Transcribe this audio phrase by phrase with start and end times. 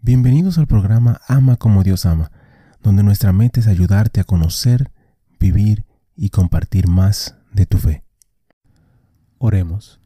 [0.00, 2.30] Bienvenidos al programa Ama como Dios ama,
[2.84, 4.92] donde nuestra meta es ayudarte a conocer,
[5.40, 8.04] vivir y compartir más de tu fe.
[9.38, 10.00] Oremos.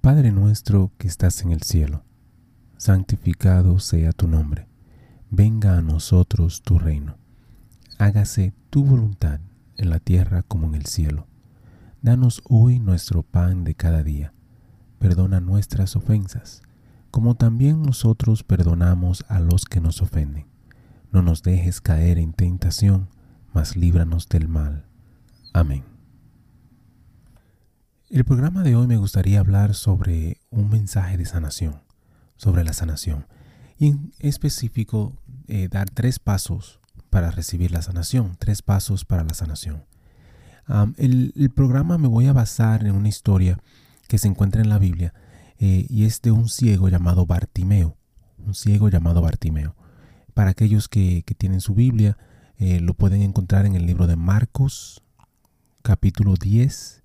[0.00, 2.04] Padre nuestro que estás en el cielo,
[2.76, 4.68] santificado sea tu nombre.
[5.30, 7.18] Venga a nosotros tu reino.
[7.98, 9.40] Hágase tu voluntad
[9.76, 11.26] en la tierra como en el cielo.
[12.02, 14.32] Danos hoy nuestro pan de cada día.
[15.00, 16.62] Perdona nuestras ofensas
[17.10, 20.46] como también nosotros perdonamos a los que nos ofenden.
[21.10, 23.08] No nos dejes caer en tentación,
[23.52, 24.84] mas líbranos del mal.
[25.52, 25.84] Amén.
[28.10, 31.82] El programa de hoy me gustaría hablar sobre un mensaje de sanación,
[32.36, 33.26] sobre la sanación,
[33.78, 35.16] y en específico
[35.46, 36.80] eh, dar tres pasos
[37.10, 39.84] para recibir la sanación, tres pasos para la sanación.
[40.96, 43.58] el, el programa me voy a basar en una historia
[44.08, 45.14] que se encuentra en la Biblia,
[45.58, 47.96] eh, y es de un ciego llamado Bartimeo,
[48.38, 49.74] un ciego llamado Bartimeo.
[50.34, 52.16] Para aquellos que, tienen su Biblia,
[52.58, 55.02] eh, lo pueden encontrar en el libro de Marcos,
[55.82, 57.02] capítulo 10,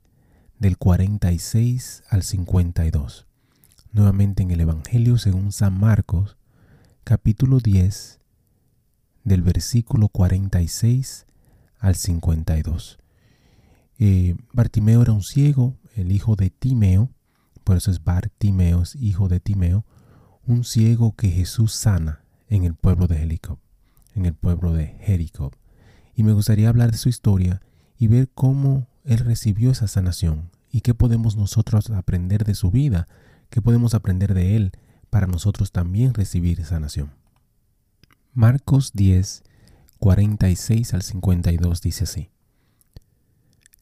[0.59, 3.27] del 46 al 52.
[3.91, 6.37] Nuevamente en el Evangelio según San Marcos,
[7.03, 8.19] capítulo 10,
[9.23, 11.25] del versículo 46
[11.79, 12.99] al 52.
[13.99, 17.09] Eh, Bartimeo era un ciego, el hijo de Timeo,
[17.63, 19.85] por eso es Bartimeos, hijo de Timeo,
[20.45, 23.59] un ciego que Jesús sana en el pueblo de Jericó,
[24.15, 25.51] en el pueblo de Jericó.
[26.15, 27.61] Y me gustaría hablar de su historia
[27.97, 33.07] y ver cómo él recibió esa sanación y qué podemos nosotros aprender de su vida,
[33.49, 34.71] qué podemos aprender de él
[35.09, 37.13] para nosotros también recibir sanación.
[38.33, 39.43] Marcos 10,
[39.99, 42.29] 46 al 52 dice así.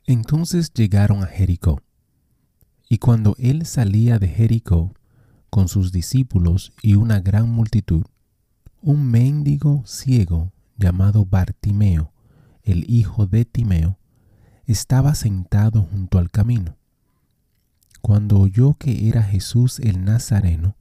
[0.06, 1.82] Entonces llegaron a Jericó
[2.92, 4.94] y cuando él salía de Jericó
[5.50, 8.04] con sus discípulos y una gran multitud,
[8.82, 12.12] un mendigo ciego llamado Bartimeo,
[12.64, 13.98] el hijo de Timeo,
[14.66, 16.76] estaba sentado junto al camino.
[18.02, 20.76] Cuando oyó que era Jesús el Nazareno,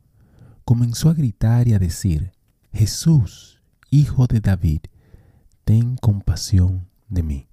[0.64, 2.32] comenzó a gritar y a decir,
[2.72, 4.80] Jesús, hijo de David,
[5.62, 7.46] ten compasión de mí.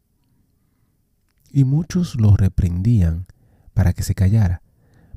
[1.51, 3.27] Y muchos lo reprendían
[3.77, 4.63] para que se callara,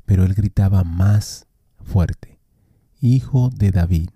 [0.05, 1.47] pero él gritaba más
[1.83, 2.39] fuerte,
[2.99, 4.11] Hijo de David,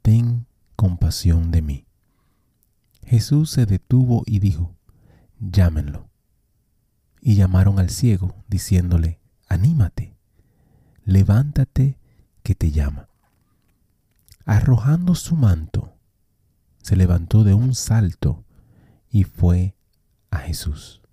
[0.00, 0.46] ten
[0.76, 1.86] compasión de mí.
[3.04, 4.76] Jesús se detuvo y dijo,
[5.40, 6.08] llámenlo.
[7.20, 9.18] Y llamaron al ciego, diciéndole,
[9.48, 10.16] anímate,
[11.04, 11.98] levántate
[12.44, 13.08] que te llama.
[14.44, 15.96] Arrojando su manto,
[16.80, 18.44] se levantó de un salto
[19.10, 19.74] y fue
[20.30, 21.03] a Jesús.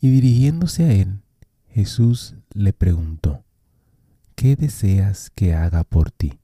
[0.00, 1.22] Y dirigiéndose a él,
[1.68, 3.44] Jesús le preguntó,
[4.34, 6.40] ¿qué deseas que haga por ti?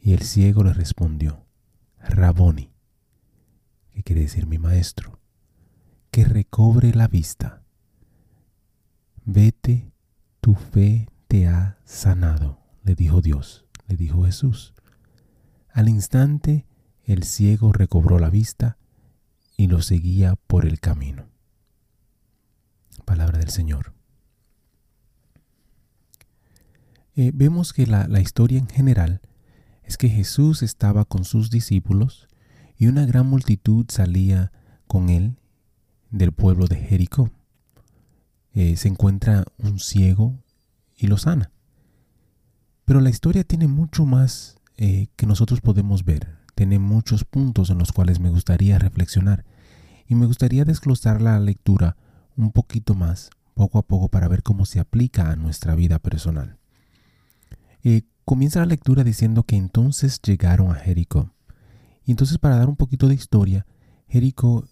[0.00, 1.46] Y el ciego le respondió,
[1.98, 2.70] Raboni,
[3.92, 5.18] que quiere decir mi maestro,
[6.10, 7.62] que recobre la vista.
[9.24, 9.90] Vete,
[10.40, 14.74] tu fe te ha sanado, le dijo Dios, le dijo Jesús.
[15.70, 16.66] Al instante
[17.04, 18.76] el ciego recobró la vista
[19.56, 21.33] y lo seguía por el camino.
[23.04, 23.92] Palabra del Señor.
[27.16, 29.20] Eh, vemos que la, historia en general
[29.84, 32.28] es que Jesús estaba con sus discípulos
[32.76, 34.50] y una gran multitud salía
[34.88, 35.36] con él
[36.10, 37.30] del pueblo de Jericó.
[38.52, 40.38] Eh, se encuentra un ciego
[40.96, 41.52] y lo sana.
[42.84, 46.36] Pero la historia tiene mucho más eh, que nosotros podemos ver.
[46.54, 49.44] Tiene muchos puntos en los cuales me gustaría reflexionar.
[50.06, 51.96] Y me gustaría desglosar la lectura
[52.36, 56.58] un poquito más, poco a poco, para ver cómo se aplica a nuestra vida personal.
[57.82, 61.30] Y comienza la lectura diciendo que entonces llegaron a Jericó.
[62.04, 63.66] Y entonces para dar un poquito de historia,
[64.08, 64.64] Jericó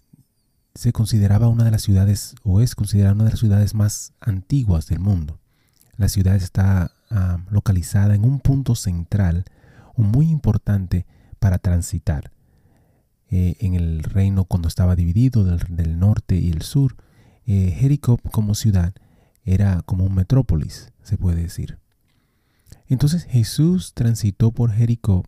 [0.75, 4.87] se consideraba una de las ciudades, o es considerada una de las ciudades más antiguas
[4.87, 5.39] del mundo.
[5.97, 9.45] La ciudad está ah, localizada en un punto central
[9.97, 11.07] muy importante
[11.39, 12.33] para transitar.
[13.31, 16.97] Eh, en el reino cuando estaba dividido del norte y el sur,
[17.47, 18.94] eh, Jericó como ciudad
[19.44, 21.78] era como un metrópolis, se puede decir.
[22.89, 25.24] Entonces Jesús transitó por Jericó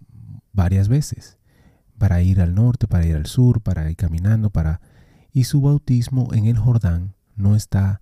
[0.52, 1.38] varias veces,
[1.98, 4.80] para ir al norte, para ir al sur, para ir caminando, para...
[5.32, 8.00] Y su bautismo en el Jordán no está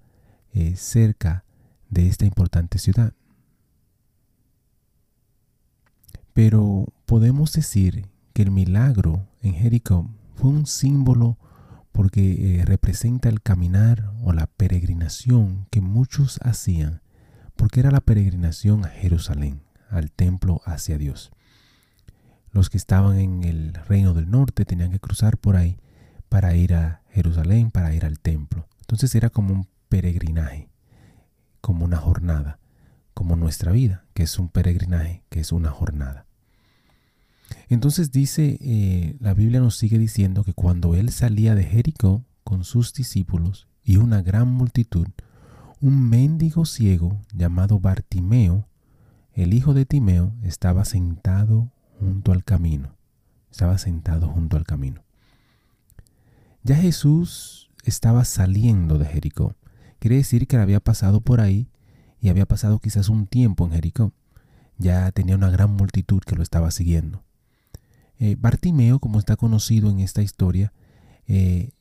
[0.52, 1.44] eh, cerca
[1.88, 3.14] de esta importante ciudad.
[6.34, 11.38] Pero podemos decir que el milagro en Jericó fue un símbolo
[11.92, 17.02] porque eh, representa el caminar o la peregrinación que muchos hacían,
[17.54, 21.30] porque era la peregrinación a Jerusalén, al templo hacia Dios.
[22.50, 25.78] los que estaban en el reino del norte tenían que cruzar por ahí
[26.28, 28.66] para ir a Jerusalén, para ir al templo.
[28.80, 30.68] Entonces era como un peregrinaje,
[31.62, 32.58] como una jornada,
[33.14, 36.26] como nuestra vida, que es un peregrinaje, que es una jornada.
[37.68, 42.64] Entonces dice, eh, la Biblia nos sigue diciendo que cuando él salía de Jericó con
[42.64, 45.06] sus discípulos y una gran multitud,
[45.80, 48.68] un mendigo ciego llamado Bartimeo,
[49.34, 52.94] el hijo de Timeo, estaba sentado junto al camino.
[53.50, 55.02] Estaba sentado junto al camino.
[56.62, 59.54] Ya Jesús estaba saliendo de Jericó.
[59.98, 61.68] Quiere decir que había pasado por ahí
[62.20, 64.12] y había pasado quizás un tiempo en Jericó.
[64.78, 67.24] Ya tenía una gran multitud que lo estaba siguiendo.
[68.24, 70.72] Eh, Bartimeo, como está conocido en esta historia,
[71.26, 71.72] eh,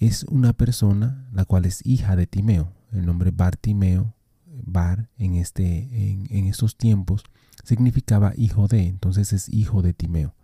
[0.00, 2.72] es una persona la cual es hija de Timeo.
[2.90, 4.12] El nombre Bartimeo,
[4.44, 7.22] Bar, en, este, en, estos tiempos,
[7.62, 10.34] significaba hijo de, entonces es hijo de Timeo.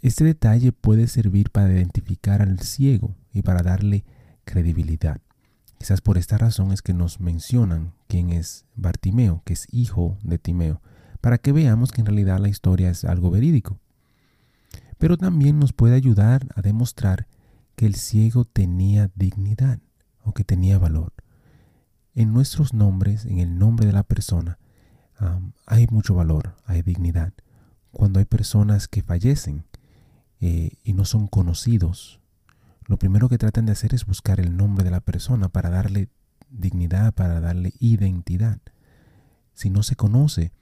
[0.00, 4.04] este detalle puede servir para identificar al ciego y para darle
[4.44, 5.20] credibilidad.
[5.76, 10.38] Quizás por esta razón es que nos mencionan quién es Bartimeo, que es hijo de
[10.38, 10.80] Timeo,
[11.20, 13.78] para que veamos que en realidad la historia es algo verídico.
[14.98, 17.26] Pero también nos puede ayudar a demostrar
[17.76, 19.80] que el ciego tenía dignidad
[20.22, 21.12] o que tenía valor.
[22.14, 24.58] En nuestros nombres, en el nombre de la persona,
[25.66, 27.32] hay mucho valor, hay dignidad.
[27.92, 29.64] Cuando hay personas que fallecen
[30.40, 32.20] eh, y no son conocidos,
[32.86, 36.08] lo primero que tratan de hacer es buscar el nombre de la persona para darle
[36.50, 38.58] dignidad, para darle identidad.
[39.54, 40.52] Si no se conoce,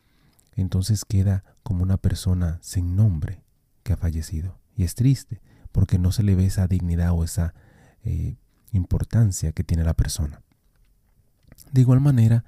[0.61, 3.43] entonces queda como una persona sin nombre
[3.83, 4.59] que ha fallecido.
[4.77, 5.41] Y es triste
[5.73, 7.55] porque no se le ve esa dignidad o esa
[8.05, 8.37] eh,
[8.73, 10.43] importancia que tiene la persona.
[11.73, 12.45] De igual manera,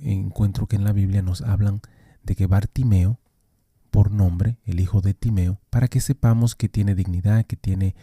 [0.00, 1.80] encuentro que en la Biblia nos hablan
[2.22, 3.18] de que Bartimeo,
[3.90, 7.94] por nombre, el hijo de Timeo, para que sepamos que tiene dignidad, que tiene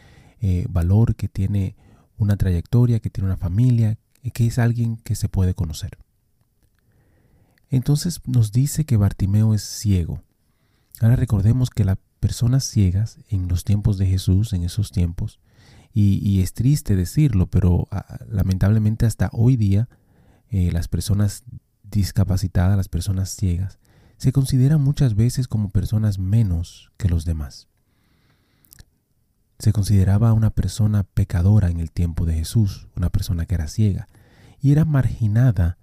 [0.42, 1.76] eh, valor, que tiene
[2.18, 3.98] una trayectoria, que tiene una familia,
[4.34, 5.98] que es alguien que se puede conocer.
[7.70, 10.22] Entonces nos dice que Bartimeo es ciego.
[11.02, 15.40] Ahora recordemos que la personas ciegas en los tiempos de Jesús, en esos tiempos,
[15.94, 19.88] y, es triste decirlo, pero ah, lamentablemente hasta hoy día
[20.50, 21.44] eh, las personas
[21.84, 23.80] discapacitadas, las personas ciegas,
[24.18, 27.70] se consideran muchas veces como personas menos que los demás.
[29.60, 34.08] Se consideraba una persona pecadora en el tiempo de Jesús, una persona que era ciega,
[34.60, 35.78] y era marginada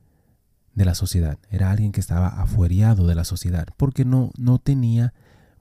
[0.74, 5.12] de la sociedad, era alguien que estaba afueriado de la sociedad, porque no, no tenía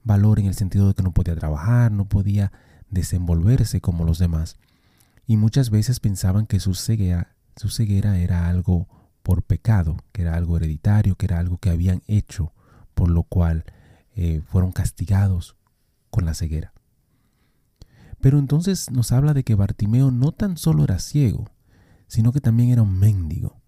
[0.03, 2.51] valor en el sentido de que no podía trabajar, no podía
[2.89, 4.57] desenvolverse como los demás.
[5.27, 8.87] Y muchas veces pensaban que su ceguera, su ceguera era algo
[9.23, 12.53] por pecado, que era algo hereditario, que era algo que habían hecho,
[12.93, 13.65] por lo cual
[14.15, 15.55] eh, fueron castigados
[16.09, 16.73] con la ceguera.
[18.19, 21.49] Pero entonces nos habla de que Bartimeo no tan solo era ciego,
[22.07, 23.60] sino que también era un mendigo.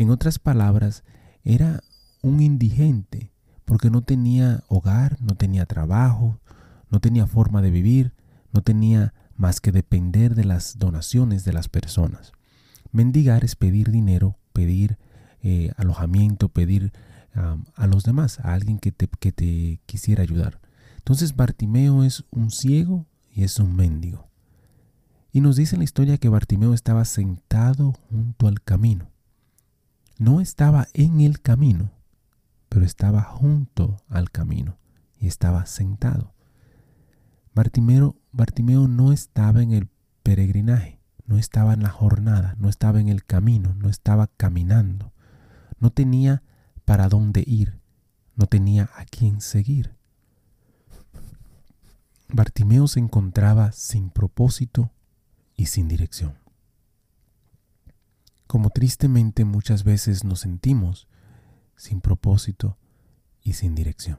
[0.00, 1.04] En otras palabras,
[1.44, 1.82] era
[2.22, 3.34] un indigente,
[3.66, 6.40] porque no tenía hogar, no tenía trabajo,
[6.88, 8.14] no tenía forma de vivir,
[8.50, 12.32] no tenía más que depender de las donaciones de las personas.
[12.92, 14.96] Mendigar es pedir dinero, pedir
[15.42, 16.94] eh, alojamiento, pedir
[17.34, 20.62] a los demás, a alguien que te, que te quisiera ayudar.
[20.96, 24.30] Entonces Bartimeo es un ciego y es un mendigo.
[25.30, 29.09] Y nos dice en la historia que Bartimeo estaba sentado junto al camino.
[30.20, 31.92] No estaba en el camino,
[32.68, 34.76] pero estaba junto al camino
[35.18, 36.34] y estaba sentado.
[37.54, 39.88] Bartimeo, Bartimeo no estaba en el
[40.22, 45.14] peregrinaje, no estaba en la jornada, no estaba en el camino, no estaba caminando,
[45.78, 46.42] no tenía
[46.84, 47.80] para dónde ir,
[48.36, 49.96] no tenía a quién seguir.
[52.28, 54.92] Bartimeo se encontraba sin propósito
[55.56, 56.39] y sin dirección.
[58.50, 61.06] Como tristemente muchas veces nos sentimos
[61.76, 62.78] sin propósito
[63.44, 64.18] y sin dirección.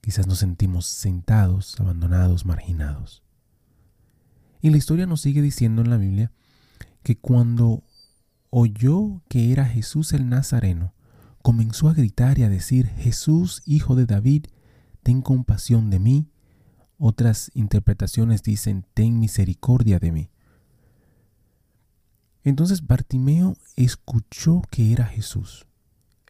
[0.00, 3.24] Quizás nos sentimos sentados, abandonados, marginados.
[4.62, 6.30] Y la historia nos sigue diciendo en la Biblia
[7.02, 7.82] que cuando
[8.50, 10.94] oyó que era Jesús el Nazareno,
[11.42, 14.46] comenzó a gritar y a decir, Jesús, hijo de David,
[15.02, 16.30] ten compasión de mí.
[16.96, 20.30] Otras interpretaciones dicen, ten misericordia de mí.
[22.46, 25.66] Entonces Bartimeo escuchó que era Jesús.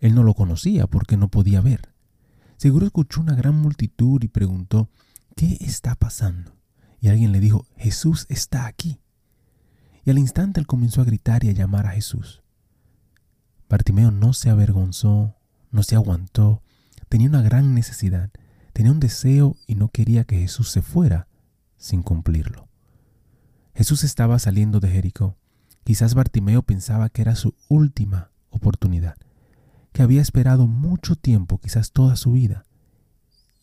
[0.01, 1.93] Él no lo conocía porque no podía ver.
[2.57, 4.89] Seguro escuchó una gran multitud y preguntó,
[5.37, 6.57] ¿qué está pasando?
[7.03, 8.99] Y alguien le dijo, Jesús está aquí.
[10.07, 12.43] Y al instante él comenzó a gritar y a llamar a Jesús.
[13.69, 15.37] Bartimeo no se avergonzó,
[15.71, 16.63] no se aguantó,
[17.11, 18.31] tenía una gran necesidad,
[18.73, 21.29] tenía un deseo y no quería que Jesús se fuera
[21.77, 22.71] sin cumplirlo.
[23.75, 25.37] Jesús estaba saliendo de Jericó.
[25.87, 29.15] Quizás Bartimeo pensaba que era su última oportunidad,
[29.93, 32.67] que había esperado mucho tiempo, quizás toda su vida,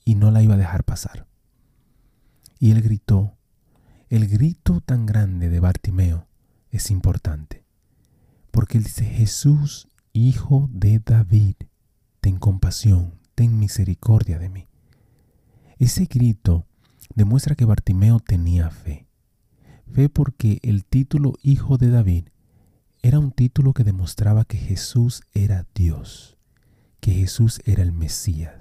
[0.06, 1.28] y no la iba a dejar pasar.
[2.60, 3.36] Y él gritó,
[4.08, 6.30] el grito tan grande de Bartimeo
[6.72, 7.66] es importante,
[8.52, 11.56] porque él dice, Jesús, hijo de David,
[12.22, 14.70] ten compasión, ten misericordia de mí.
[15.78, 16.68] Ese grito
[17.16, 19.08] demuestra que Bartimeo tenía fe.
[19.92, 22.30] Fe porque el título Hijo de David
[23.02, 26.38] era un título que demostraba que Jesús era Dios,
[27.00, 28.56] que Jesús era el Mesías,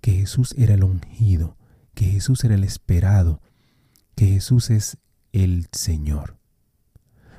[0.00, 1.56] que Jesús era el ungido,
[1.94, 3.40] que Jesús era el esperado,
[4.16, 4.98] que Jesús es
[5.32, 6.36] el Señor.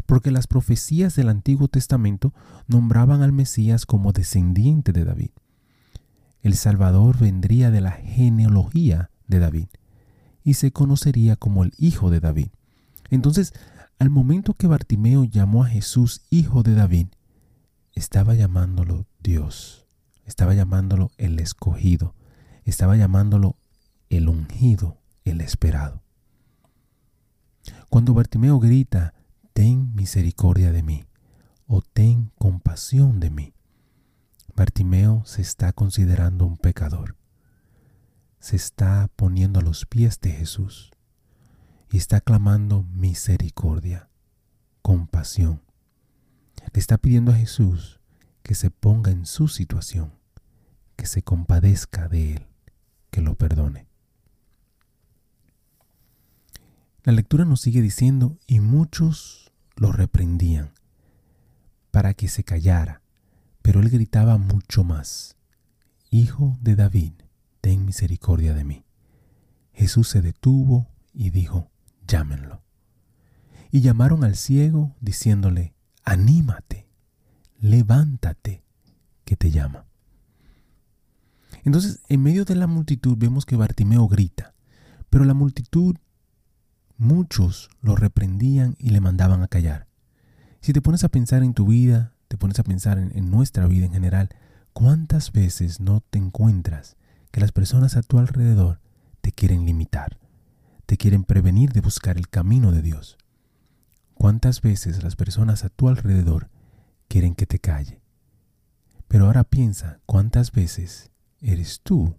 [0.05, 2.33] Porque las profecías del Antiguo Testamento
[2.67, 5.31] nombraban al Mesías como descendiente de David.
[6.41, 9.67] El Salvador vendría de la genealogía de David
[10.43, 12.47] y se conocería como el Hijo de David.
[13.09, 13.53] Entonces,
[13.99, 17.07] al momento que Bartimeo llamó a Jesús Hijo de David,
[17.93, 19.87] estaba llamándolo Dios,
[20.25, 22.13] estaba llamándolo el escogido,
[22.63, 23.57] estaba llamándolo
[24.09, 26.03] el ungido, el esperado.
[27.89, 29.13] Cuando Bartimeo grita,
[29.53, 31.05] ten misericordia de mí,
[31.65, 33.53] o ten compasión de mí,
[34.55, 37.15] Bartimeo se está considerando un pecador.
[38.39, 40.91] Se está poniendo a los pies de Jesús
[41.89, 44.09] y está clamando misericordia,
[44.81, 45.61] compasión.
[46.73, 47.99] Le está pidiendo a Jesús
[48.43, 50.13] que se ponga en su situación,
[50.95, 52.47] que se compadezca de él,
[53.09, 53.87] que lo perdone.
[57.03, 60.73] La lectura nos sigue diciendo, y muchos lo reprendían
[61.91, 63.01] para que se callara
[63.67, 65.35] pero él gritaba mucho más,
[66.09, 67.11] Hijo de David,
[67.59, 68.85] ten misericordia de mí.
[69.73, 71.69] Jesús se detuvo y dijo,
[72.07, 72.63] llámenlo.
[73.71, 75.73] Y llamaron al ciego diciéndole,
[76.03, 76.87] anímate,
[77.59, 78.63] levántate,
[79.25, 79.85] que te llama.
[81.63, 84.55] Entonces, en medio de la multitud vemos que Bartimeo grita,
[85.09, 85.97] pero la multitud,
[86.97, 89.87] muchos lo reprendían y le mandaban a callar.
[90.61, 93.85] Si te pones a pensar en tu vida, te pones a pensar en, nuestra vida
[93.85, 94.29] en general,
[94.73, 96.95] ¿cuántas veces no te encuentras
[97.31, 98.79] que las personas a tu alrededor
[99.21, 100.17] te quieren limitar,
[100.87, 103.19] te quieren prevenir de buscar el camino de Dios?
[104.15, 106.49] ¿Cuántas veces las personas a tu alrededor
[107.07, 108.01] quieren que te calle?
[109.07, 112.17] Pero ahora piensa, ¿cuántas veces eres tú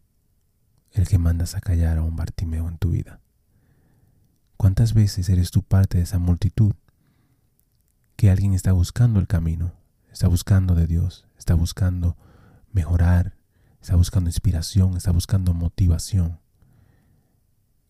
[0.92, 3.20] el que mandas a callar a un Bartimeo en tu vida?
[4.56, 6.74] ¿Cuántas veces eres tú parte de esa multitud
[8.14, 9.72] que alguien está buscando el camino
[10.18, 12.16] está buscando de Dios, está buscando
[12.72, 13.36] mejorar,
[13.80, 16.40] está buscando inspiración, está buscando motivación.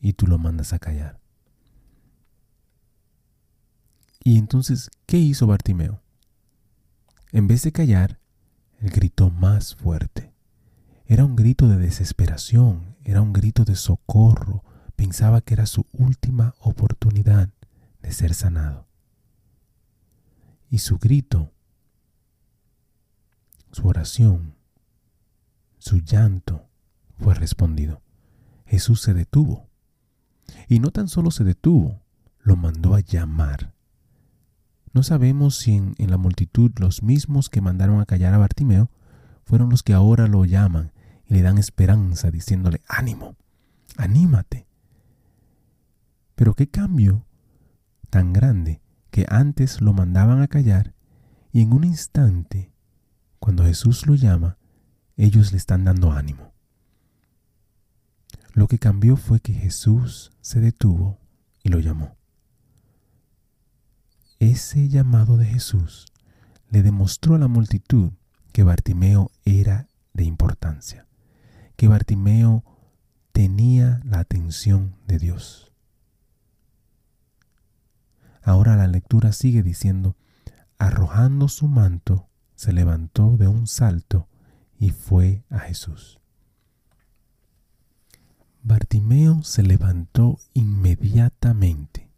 [0.00, 1.20] Y tú lo mandas a callar.
[4.22, 6.02] Y entonces, ¿qué hizo Bartimeo?
[7.32, 8.18] En vez de callar,
[8.80, 10.32] él gritó más fuerte.
[11.06, 14.64] Era un grito de desesperación, era un grito de socorro.
[14.96, 17.48] Pensaba que era su última oportunidad
[18.02, 18.86] de ser sanado.
[20.70, 21.52] Y su grito
[23.72, 24.54] su oración,
[25.78, 26.68] su llanto
[27.18, 28.02] fue respondido.
[28.66, 29.67] Jesús se detuvo.
[30.68, 32.02] Y no tan solo se detuvo,
[32.40, 33.74] lo mandó a llamar.
[34.92, 38.90] No sabemos si en, la multitud los mismos que mandaron a callar a Bartimeo
[39.44, 40.92] fueron los que ahora lo llaman
[41.26, 43.36] y le dan esperanza diciéndole, ánimo,
[43.96, 44.66] anímate.
[46.34, 47.26] Pero qué cambio
[48.10, 50.94] tan grande que antes lo mandaban a callar
[51.52, 52.72] y en un instante
[53.38, 54.58] cuando Jesús lo llama,
[55.16, 56.47] ellos le están dando ánimo.
[58.58, 61.20] Lo que cambió fue que Jesús se detuvo
[61.62, 62.16] y lo llamó.
[64.40, 66.06] Ese llamado de Jesús
[66.68, 68.10] le demostró a la multitud
[68.50, 71.06] que Bartimeo era de importancia,
[71.76, 72.64] que Bartimeo
[73.30, 75.72] tenía la atención de Dios.
[78.42, 80.16] Ahora la lectura sigue diciendo,
[80.78, 84.26] arrojando su manto, se levantó de un salto
[84.80, 86.17] y fue a Jesús.
[88.62, 92.10] Bartimeo se levantó inmediatamente.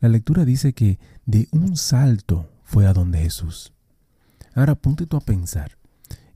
[0.00, 3.72] La lectura dice que de un salto fue a donde Jesús.
[4.54, 5.78] Ahora ponte tú a pensar,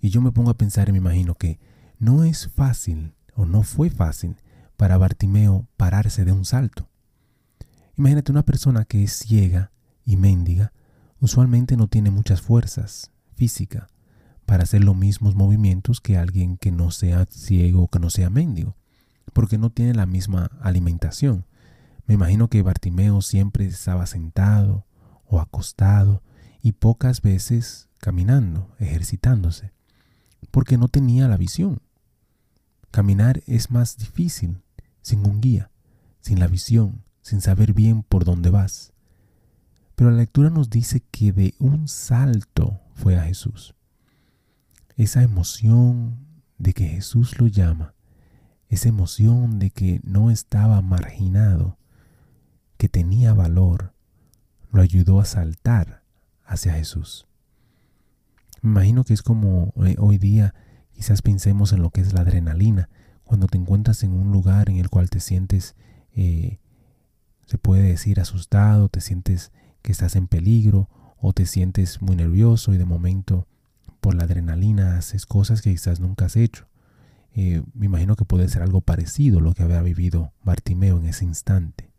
[0.01, 1.59] y yo me pongo a pensar y me imagino que
[1.99, 4.37] no es fácil o no fue fácil
[4.77, 6.89] para Bartimeo pararse de un salto.
[7.97, 9.73] Imagínate una persona que es ciega
[10.05, 10.73] y mendiga
[11.21, 13.89] usualmente no tiene muchas fuerzas física
[14.49, 18.31] para hacer los mismos movimientos que alguien que no sea ciego o que no sea
[18.31, 18.77] mendigo,
[19.35, 21.45] porque no tiene la misma alimentación.
[22.07, 24.87] Me imagino que Bartimeo siempre estaba sentado
[25.27, 26.23] o acostado
[26.63, 29.75] y pocas veces caminando, ejercitándose,
[30.51, 31.83] porque no tenía la visión.
[32.91, 34.63] Caminar es más difícil
[35.03, 35.71] sin un guía,
[36.23, 38.95] sin la visión, sin saber bien por dónde vas.
[39.95, 43.75] Pero la lectura nos dice que de un salto fue a Jesús
[44.99, 46.19] esa emoción
[46.59, 47.95] de que Jesús lo llama,
[48.69, 51.79] esa emoción de que no estaba marginado,
[52.77, 53.95] que tenía valor,
[54.73, 56.03] lo ayudó a saltar
[56.45, 57.29] hacia Jesús.
[58.61, 60.53] Me imagino que es como eh, hoy día
[60.93, 62.91] quizás pensemos en lo que es la adrenalina,
[63.23, 65.77] cuando te encuentras en un lugar en el cual te sientes,
[66.13, 66.59] eh,
[67.47, 70.89] se puede decir, asustado, te sientes que estás en peligro
[71.19, 73.47] o te sientes muy nervioso y de momento
[74.01, 76.67] por la adrenalina haces cosas que quizás nunca has hecho.
[77.35, 81.07] Eh, me imagino que puede ser algo parecido a lo que había vivido Bartimeo en
[81.07, 81.91] ese instante.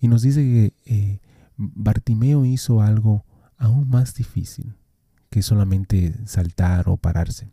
[0.00, 1.20] Y nos dice que eh,
[1.56, 3.24] Bartimeo hizo algo
[3.56, 4.74] aún más difícil
[5.30, 7.50] que solamente saltar o pararse.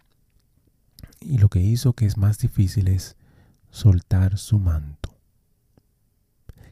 [1.19, 3.15] Y lo que hizo que es más difícil es
[3.69, 5.15] soltar su manto.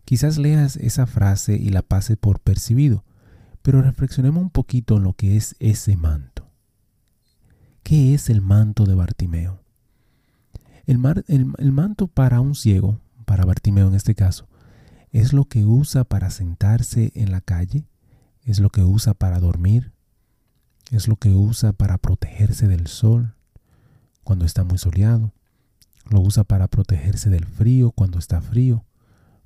[0.06, 3.04] Quizás leas esa frase y la pases por percibido,
[3.62, 6.50] pero reflexionemos un poquito en lo que es ese manto.
[7.84, 9.64] ¿Qué es el manto de Bartimeo?
[10.86, 10.98] El,
[11.72, 14.48] manto para un ciego, para Bartimeo en este caso,
[15.12, 17.86] es lo que usa para sentarse en la calle,
[18.44, 19.92] es lo que usa para dormir,
[20.92, 23.36] es lo que usa para protegerse del sol
[24.24, 25.34] cuando está muy soleado,
[26.10, 28.84] lo usa para protegerse del frío cuando está frío,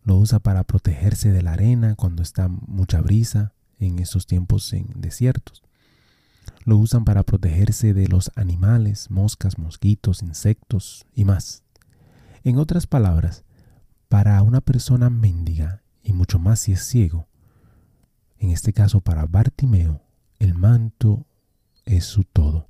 [0.01, 3.53] lo usa para protegerse de la arena cuando está mucha brisa,
[3.84, 5.63] en estos tiempos en desiertos.
[6.66, 11.63] Lo usan para protegerse de los animales, moscas, mosquitos, insectos y más.
[12.44, 13.44] En otras palabras,
[14.10, 17.28] para una persona mendiga, y mucho más si es ciego,
[18.38, 20.02] en este caso para Bartimeo,
[20.39, 21.26] el manto
[21.86, 22.67] es su todo.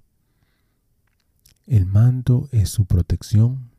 [1.66, 3.72] El manto es su protección,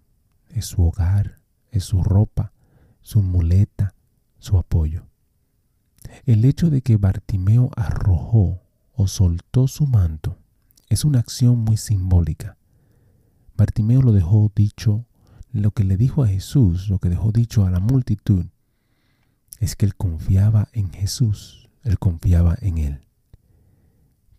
[0.50, 1.38] es su hogar,
[1.70, 2.52] es su ropa,
[3.00, 3.94] su muleta,
[4.38, 5.06] su apoyo.
[6.26, 8.62] El hecho de que Bartimeo arrojó
[8.94, 10.38] o soltó su manto
[10.88, 12.56] es una acción muy simbólica.
[13.56, 15.04] Bartimeo lo dejó dicho,
[15.52, 18.46] lo que le dijo a Jesús, lo que dejó dicho a la multitud,
[19.60, 23.06] es que él confiaba en Jesús, él confiaba en él,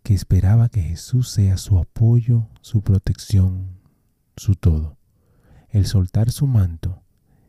[0.02, 3.78] que esperaba que Jesús sea su apoyo, su protección,
[4.36, 4.98] su todo.
[5.70, 7.02] El soltar su manto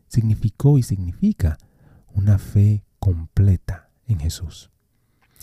[0.06, 1.58] significó y significa
[2.14, 4.70] una fe completa en Jesús.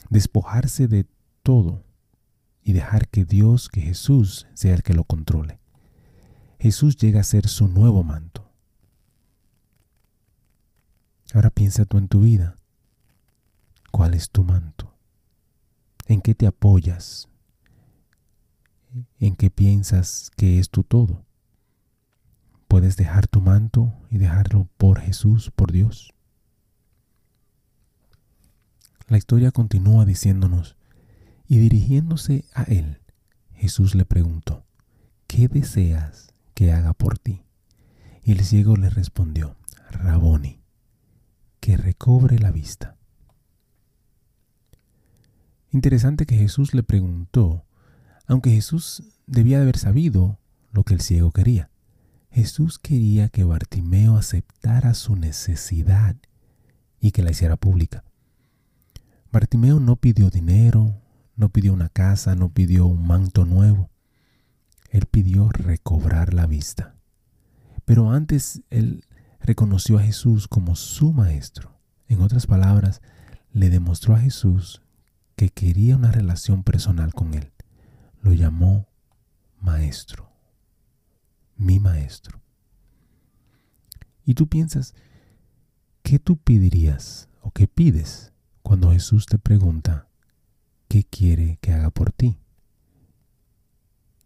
[0.09, 1.07] Despojarse de
[1.43, 1.83] todo
[2.61, 5.59] y dejar que Dios, que Jesús sea el que lo controle.
[6.59, 8.51] Jesús llega a ser su nuevo manto.
[11.33, 12.57] Ahora piensa tú en tu vida.
[13.91, 14.97] ¿Cuál es tu manto?
[16.07, 17.29] ¿En qué te apoyas?
[19.19, 21.23] ¿En qué piensas que es tu todo?
[22.67, 26.14] ¿Puedes dejar tu manto y dejarlo por Jesús, por Dios?
[29.07, 30.77] La historia continúa diciéndonos,
[31.47, 33.01] y dirigiéndose a él,
[33.53, 34.65] Jesús le preguntó,
[35.27, 37.43] ¿qué deseas que haga por ti?
[38.23, 39.55] Y el ciego le respondió,
[39.91, 40.59] Raboni,
[41.59, 42.97] que recobre la vista.
[45.71, 47.65] Interesante que Jesús le preguntó,
[48.25, 50.39] aunque Jesús debía de haber sabido
[50.71, 51.69] lo que el ciego quería.
[52.31, 56.15] Jesús quería que Bartimeo aceptara su necesidad
[56.99, 58.03] y que la hiciera pública.
[59.35, 61.01] Bartimeo no pidió dinero,
[61.35, 63.89] no pidió una casa, no pidió un manto nuevo.
[64.91, 66.95] Él pidió recobrar la vista.
[67.83, 69.03] Pero antes él
[69.41, 71.77] reconoció a Jesús como su maestro.
[72.07, 73.01] En otras palabras,
[73.51, 74.81] le demostró a Jesús
[75.35, 77.51] que quería una relación personal con él.
[78.21, 78.87] Lo llamó
[79.59, 80.31] maestro,
[81.57, 82.41] mi maestro.
[84.23, 84.95] Y tú piensas,
[86.03, 88.31] ¿qué tú pedirías o qué pides
[88.65, 90.07] cuando Jesús te pregunta,
[90.87, 92.39] ¿qué quiere que haga por ti?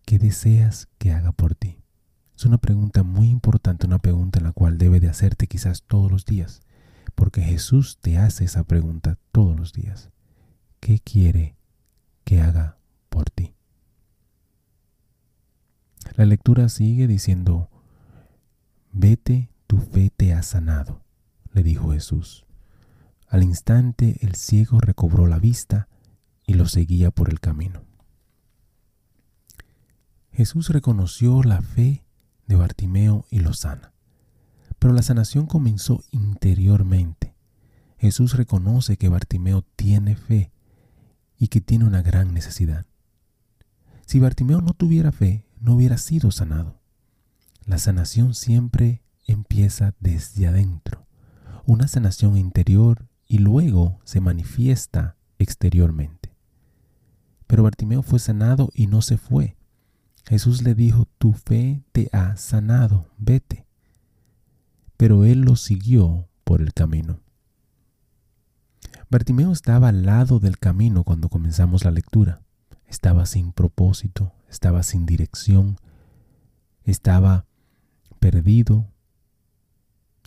[0.05, 1.83] ¿Qué deseas que haga por ti?
[2.37, 6.09] Es una pregunta muy importante, una pregunta en la cual debe de hacerte quizás todos
[6.09, 6.61] los días,
[7.15, 10.09] porque Jesús te hace esa pregunta todos los días.
[10.79, 11.57] ¿Qué quiere
[12.23, 12.77] que haga
[13.09, 13.53] por ti?
[16.15, 17.69] La lectura sigue diciendo,
[18.93, 21.03] vete, tu fe te ha sanado,
[21.51, 22.45] le dijo Jesús.
[23.29, 25.87] Al instante el ciego recobró la vista
[26.47, 27.83] y lo seguía por el camino.
[30.31, 32.03] Jesús reconoció la fe
[32.47, 33.93] de Bartimeo y lo sana.
[34.79, 37.35] Pero la sanación comenzó interiormente.
[37.99, 40.51] Jesús reconoce que Bartimeo tiene fe
[41.37, 42.87] y que tiene una gran necesidad.
[44.07, 46.79] Si Bartimeo no tuviera fe, no hubiera sido sanado.
[47.65, 51.05] La sanación siempre empieza desde adentro,
[51.67, 56.35] una sanación interior y luego se manifiesta exteriormente.
[57.47, 59.55] Pero Bartimeo fue sanado y no se fue.
[60.25, 63.65] Jesús le dijo, tu fe te ha sanado, vete.
[64.97, 67.21] Pero él lo siguió por el camino.
[69.09, 72.41] Bartimeo estaba al lado del camino cuando comenzamos la lectura.
[72.87, 75.77] Estaba sin propósito, estaba sin dirección,
[76.83, 77.45] estaba
[78.19, 78.87] perdido,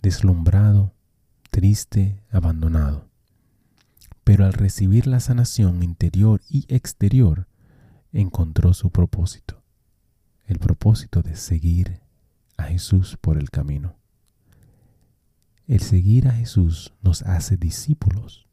[0.01, 0.93] deslumbrado,
[1.53, 3.07] triste, abandonado.
[4.23, 7.47] Pero al recibir la sanación interior y exterior,
[8.11, 9.63] encontró su propósito,
[10.47, 12.01] el propósito de seguir
[12.57, 13.95] a Jesús por el camino.
[15.67, 18.47] El seguir a Jesús nos hace discípulos.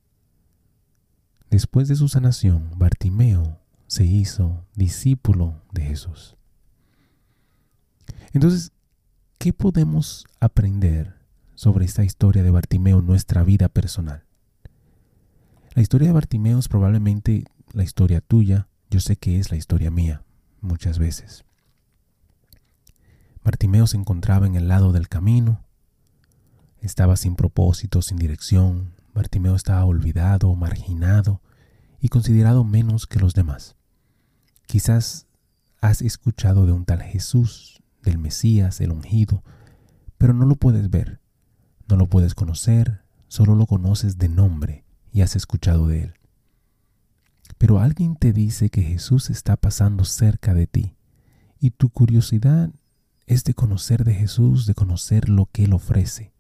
[1.49, 6.37] Después de su sanación, Bartimeo se hizo discípulo de Jesús.
[8.35, 8.73] Entonces,
[9.39, 11.20] ¿qué podemos aprender
[11.61, 14.25] sobre esta historia de Bartimeo nuestra vida personal?
[15.75, 17.45] La historia de Bartimeo es probablemente
[17.75, 20.25] la historia tuya, yo sé que es la historia mía
[20.63, 21.45] muchas veces.
[23.45, 25.63] Bartimeo se encontraba en el lado del camino,
[26.81, 31.43] estaba sin propósito, sin dirección, Bartimeo estaba olvidado, marginado
[32.01, 33.77] y considerado menos que los demás.
[34.65, 35.27] Quizás
[35.83, 39.45] has escuchado de un tal Jesús, del Mesías, el ungido,
[40.17, 41.20] pero no lo puedes ver,
[41.91, 46.15] no lo puedes conocer, solo lo conoces de nombre y has escuchado de él.
[47.59, 50.97] Pero alguien te dice que Jesús está pasando cerca de ti
[51.59, 52.71] y tu curiosidad
[53.27, 56.33] es de conocer de Jesús, de conocer lo que Él ofrece.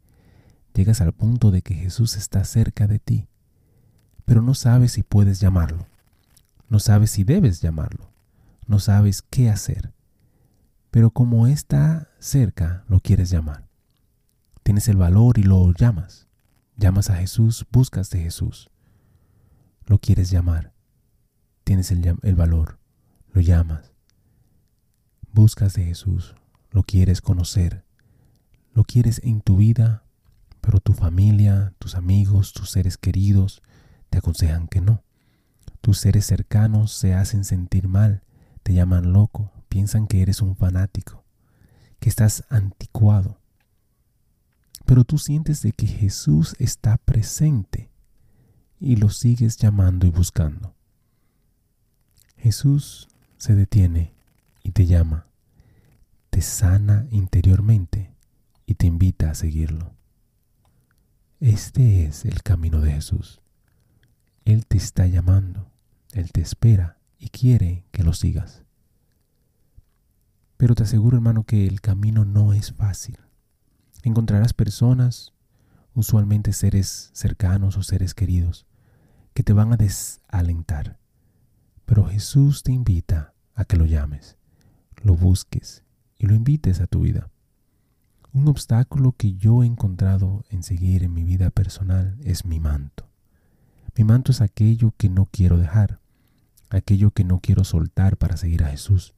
[0.74, 3.28] Llegas al punto de que Jesús está cerca de ti,
[4.24, 5.86] pero no sabes si puedes llamarlo,
[6.68, 8.10] no sabes si debes llamarlo
[8.70, 9.92] no sabes qué hacer.
[10.92, 13.69] Pero como está cerca, lo quieres llamar.
[14.70, 16.28] Tienes el valor y lo llamas.
[16.76, 18.70] Llamas a Jesús, buscas de Jesús.
[19.84, 20.72] Lo quieres llamar.
[21.64, 22.78] Tienes el, el valor,
[23.32, 23.90] lo llamas.
[25.32, 26.36] Buscas de Jesús,
[26.70, 27.84] lo quieres conocer.
[28.72, 30.04] Lo quieres en tu vida,
[30.60, 33.62] pero tu familia, tus amigos, tus seres queridos
[34.08, 35.02] te aconsejan que no.
[35.80, 38.22] Tus seres cercanos se hacen sentir mal
[38.62, 41.24] te llaman loco, piensan que eres un fanático,
[41.98, 43.39] que estás anticuado.
[44.90, 47.92] Pero tú sientes de que Jesús está presente
[48.80, 50.74] y lo sigues llamando y buscando.
[52.36, 54.16] Jesús se detiene
[54.64, 55.28] y te llama,
[56.30, 58.16] te sana interiormente
[58.66, 59.94] y te invita a seguirlo.
[61.38, 63.40] Este es el camino de Jesús.
[64.44, 65.70] Él te está llamando,
[66.14, 68.64] Él te espera y quiere que lo sigas.
[70.56, 73.20] Pero te aseguro, hermano, que el camino no es fácil.
[74.02, 75.32] Encontrarás personas,
[75.94, 78.66] usualmente seres cercanos o seres queridos,
[79.34, 80.98] que te van a desalentar.
[81.86, 84.36] Pero Jesús te invita a que lo llames,
[85.02, 85.84] lo busques
[86.18, 87.30] y lo invites a tu vida.
[88.32, 93.08] Un obstáculo que yo he encontrado en seguir en mi vida personal es mi manto.
[93.96, 96.00] Mi manto es aquello que no quiero dejar
[96.70, 99.14] aquello que no quiero soltar para seguir a Jesús.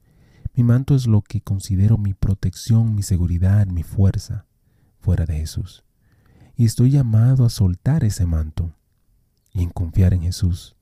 [0.55, 4.45] Mi manto es lo que considero mi protección, mi seguridad, mi fuerza
[5.03, 5.83] fuera de Jesús.
[6.55, 8.73] Y estoy llamado a soltar ese manto
[9.51, 10.75] y en confiar en Jesús.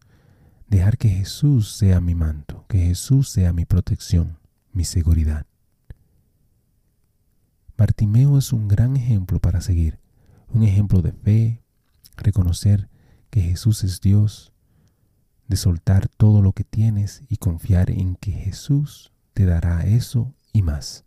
[0.68, 4.38] Dejar que Jesús sea mi manto, que Jesús sea mi protección,
[4.72, 5.46] mi seguridad.
[7.76, 10.00] Bartimeo es un gran ejemplo para seguir,
[10.50, 11.64] un ejemplo de fe,
[12.16, 12.90] reconocer
[13.32, 14.54] que Jesús es Dios,
[15.48, 20.62] de soltar todo lo que tienes y confiar en que Jesús te dará eso y
[20.62, 21.06] más.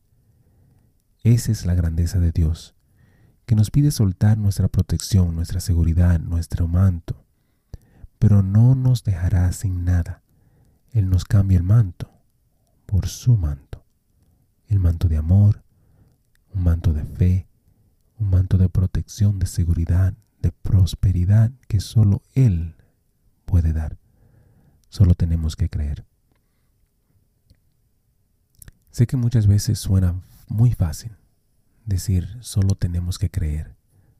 [1.22, 2.74] Esa es la grandeza de Dios,
[3.46, 7.24] que nos pide soltar nuestra protección, nuestra seguridad, nuestro manto,
[8.18, 10.22] pero no nos dejará sin nada.
[10.92, 12.11] Él nos cambia el manto
[12.87, 13.85] por su manto,
[14.68, 15.62] el manto de amor,
[16.54, 17.46] un manto de fe,
[18.18, 22.76] un manto de protección, de seguridad, de prosperidad que solo Él
[23.44, 23.98] puede dar.
[24.88, 26.04] Solo tenemos que creer.
[28.90, 31.16] Sé que muchas veces suena muy fácil
[31.85, 33.77] decir solo tenemos que creer,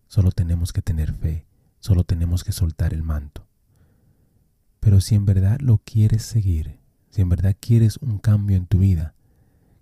[0.07, 1.47] solo tenemos que tener fe,
[1.81, 3.47] solo tenemos que soltar el manto.
[4.81, 6.79] Pero si en verdad lo quieres seguir,
[7.11, 9.15] si en verdad quieres un cambio en tu vida,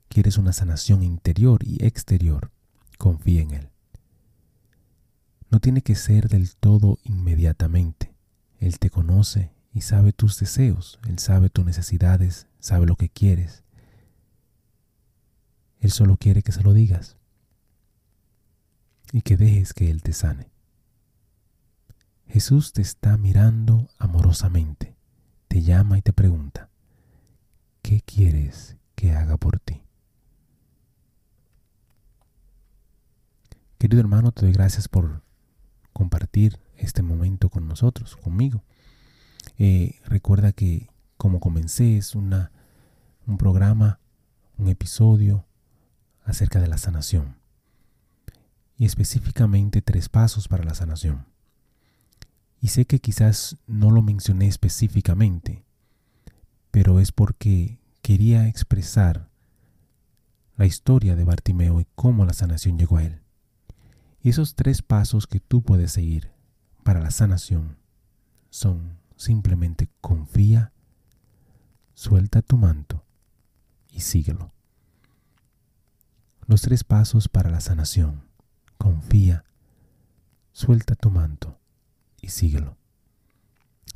[0.08, 2.50] quieres una sanación interior y exterior,
[2.98, 3.68] confía en Él.
[5.50, 8.14] No tiene que ser del todo inmediatamente.
[8.58, 13.64] Él te conoce y sabe tus deseos, Él sabe tus necesidades, sabe lo que quieres.
[15.80, 17.16] Él solo quiere que se lo digas
[19.12, 20.50] y que dejes que Él te sane.
[22.26, 24.96] Jesús te está mirando amorosamente,
[25.48, 26.70] te llama y te pregunta,
[27.82, 29.82] ¿qué quieres que haga por ti?
[33.76, 35.22] Querido hermano, te doy gracias por
[35.92, 38.64] compartir este momento con nosotros, conmigo.
[39.58, 42.50] Eh, recuerda que como comencé es una,
[43.26, 44.00] un programa,
[44.56, 45.44] un episodio
[46.24, 47.41] acerca de la sanación
[48.76, 51.26] y específicamente tres pasos para la sanación.
[52.60, 55.64] Y sé que quizás no lo mencioné específicamente,
[56.70, 59.30] pero es porque quería expresar
[60.56, 63.20] la historia de Bartimeo y cómo la sanación llegó a él.
[64.22, 66.30] Y esos tres pasos que tú puedes seguir
[66.84, 67.78] para la sanación
[68.50, 70.72] son simplemente confía,
[71.94, 73.04] suelta tu manto
[73.90, 74.52] y síguelo.
[76.46, 78.31] Los tres pasos para la sanación.
[78.82, 79.44] Confía,
[80.50, 81.56] suelta tu manto
[82.20, 82.76] y síguelo.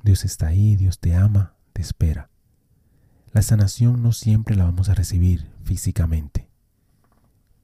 [0.04, 2.30] Dios está ahí, Dios te ama, te espera.
[3.32, 6.48] La sanación no siempre la vamos a recibir físicamente,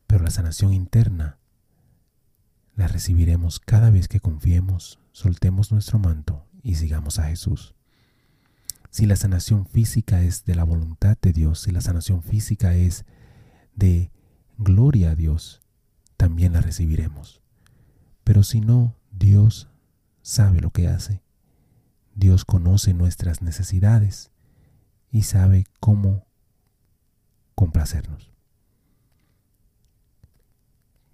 [0.09, 1.39] pero la sanación interna
[2.75, 7.77] la recibiremos cada vez que confiemos, soltemos nuestro manto y sigamos a Jesús.
[8.91, 13.05] Si la sanación física es de la voluntad de Dios, si la sanación física es
[13.77, 14.11] de
[14.59, 15.62] gloria a Dios,
[16.23, 17.43] también la recibiremos.
[18.23, 19.69] Pero si no, Dios
[20.23, 21.21] sabe lo que hace.
[22.15, 24.31] Dios conoce nuestras necesidades
[25.11, 26.25] y sabe cómo
[27.57, 28.31] complacernos.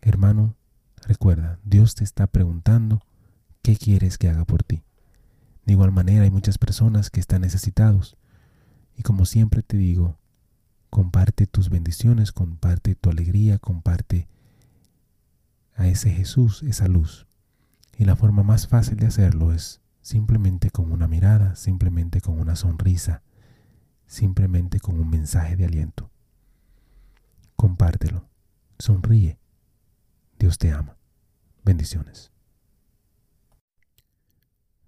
[0.02, 0.56] Hermano,
[1.06, 3.00] recuerda, Dios te está preguntando
[3.62, 4.82] qué quieres que haga por ti.
[5.64, 8.18] De igual manera hay muchas personas que están necesitados.
[8.94, 10.18] Y como siempre te digo,
[10.90, 14.28] comparte tus bendiciones, comparte tu alegría, comparte
[15.78, 17.26] a ese Jesús, esa luz.
[17.96, 22.56] Y la forma más fácil de hacerlo es simplemente con una mirada, simplemente con una
[22.56, 23.22] sonrisa,
[24.06, 26.10] simplemente con un mensaje de aliento.
[27.56, 28.28] Compártelo,
[28.78, 29.38] sonríe.
[30.38, 30.96] Dios te ama.
[31.64, 32.32] Bendiciones.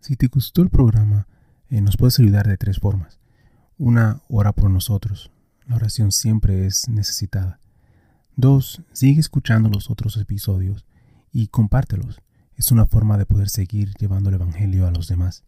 [0.00, 1.28] Si te gustó el programa,
[1.68, 3.20] eh, nos puedes ayudar de tres formas.
[3.78, 5.30] Una, ora por nosotros.
[5.66, 7.60] La oración siempre es necesitada.
[8.40, 10.86] Dos, sigue escuchando los otros episodios
[11.30, 12.22] y compártelos.
[12.56, 15.44] Es una forma de poder seguir llevando el Evangelio a los demás.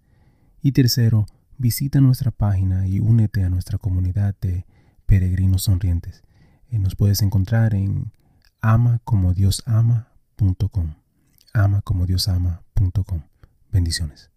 [0.61, 1.25] Y tercero,
[1.57, 4.67] visita nuestra página y únete a nuestra comunidad de
[5.07, 6.23] peregrinos sonrientes.
[6.69, 8.13] Eh, nos puedes encontrar en
[8.61, 10.95] amacomodiosama.com.
[11.55, 13.23] Amacomodiosama.com.
[13.71, 14.32] Bendiciones.